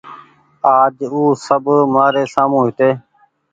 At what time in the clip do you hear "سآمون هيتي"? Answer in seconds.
2.33-2.89